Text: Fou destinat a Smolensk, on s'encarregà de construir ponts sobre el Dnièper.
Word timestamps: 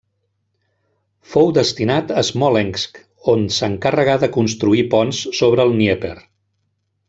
Fou 1.33 1.51
destinat 1.57 2.13
a 2.21 2.23
Smolensk, 2.31 2.97
on 3.35 3.45
s'encarregà 3.59 4.19
de 4.25 4.31
construir 4.41 4.87
ponts 4.97 5.21
sobre 5.43 5.69
el 5.69 5.77
Dnièper. 5.79 6.15